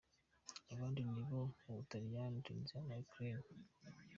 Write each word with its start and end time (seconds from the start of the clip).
Abandi 0.73 0.99
n'abo 1.03 1.39
mu 1.63 1.73
Butaliyani, 1.77 2.43
Tunisia 2.45 2.79
na 2.87 2.95
Ukraine. 3.05 3.49